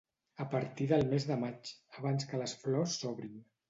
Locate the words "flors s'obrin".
2.67-3.43